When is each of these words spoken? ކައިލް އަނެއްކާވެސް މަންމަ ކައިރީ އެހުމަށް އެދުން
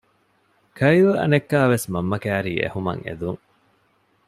ކައިލް 0.77 1.13
އަނެއްކާވެސް 1.19 1.87
މަންމަ 1.93 2.17
ކައިރީ 2.23 2.53
އެހުމަށް 2.61 3.03
އެދުން 3.05 3.41